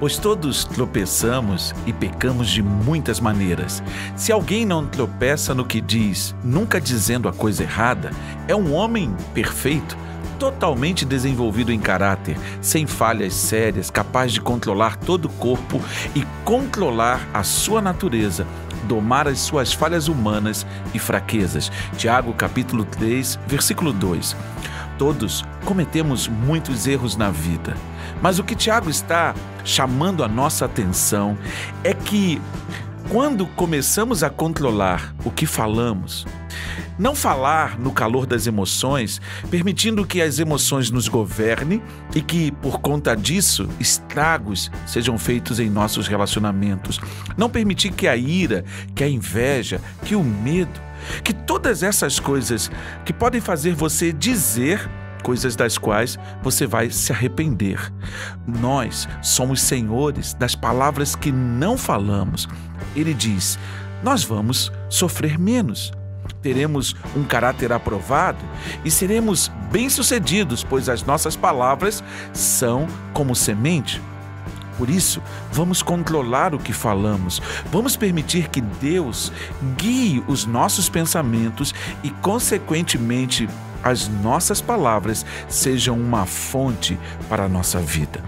[0.00, 3.82] Pois todos tropeçamos e pecamos de muitas maneiras.
[4.14, 8.12] Se alguém não tropeça no que diz, nunca dizendo a coisa errada,
[8.46, 9.96] é um homem perfeito,
[10.38, 15.82] totalmente desenvolvido em caráter, sem falhas sérias, capaz de controlar todo o corpo
[16.14, 18.46] e controlar a sua natureza,
[18.84, 21.72] domar as suas falhas humanas e fraquezas.
[21.96, 24.36] Tiago capítulo 3, versículo 2.
[24.98, 27.76] Todos cometemos muitos erros na vida,
[28.20, 29.34] mas o que Tiago está
[29.64, 31.38] chamando a nossa atenção
[31.84, 32.42] é que
[33.08, 36.26] quando começamos a controlar o que falamos,
[36.98, 39.18] não falar no calor das emoções,
[39.50, 41.82] permitindo que as emoções nos governem
[42.14, 47.00] e que, por conta disso, estragos sejam feitos em nossos relacionamentos.
[47.36, 50.78] Não permitir que a ira, que a inveja, que o medo,
[51.24, 52.70] que todas essas coisas
[53.06, 54.86] que podem fazer você dizer
[55.28, 57.92] coisas das quais você vai se arrepender.
[58.46, 62.48] Nós somos senhores das palavras que não falamos.
[62.96, 63.58] Ele diz:
[64.02, 65.92] nós vamos sofrer menos.
[66.40, 68.38] Teremos um caráter aprovado
[68.82, 74.00] e seremos bem-sucedidos, pois as nossas palavras são como semente.
[74.78, 75.20] Por isso,
[75.52, 79.30] vamos controlar o que falamos, vamos permitir que Deus
[79.76, 83.46] guie os nossos pensamentos e, consequentemente,
[83.82, 86.98] as nossas palavras sejam uma fonte
[87.28, 88.22] para a nossa vida.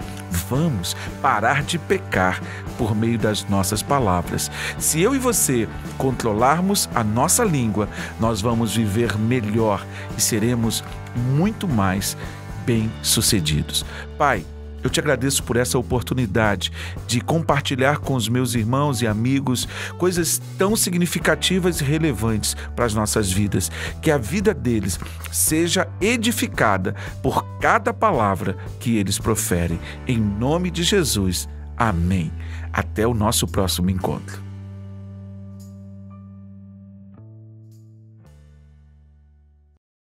[0.48, 2.40] Vamos parar de pecar
[2.78, 4.50] por meio das nossas palavras.
[4.78, 9.84] Se eu e você controlarmos a nossa língua, nós vamos viver melhor
[10.16, 10.84] e seremos
[11.16, 12.16] muito mais
[12.64, 13.84] bem-sucedidos.
[14.16, 14.44] Pai,
[14.82, 16.72] eu te agradeço por essa oportunidade
[17.06, 22.94] de compartilhar com os meus irmãos e amigos coisas tão significativas e relevantes para as
[22.94, 23.70] nossas vidas.
[24.00, 24.98] Que a vida deles
[25.30, 29.78] seja edificada por cada palavra que eles proferem.
[30.06, 31.48] Em nome de Jesus.
[31.76, 32.30] Amém.
[32.72, 34.49] Até o nosso próximo encontro.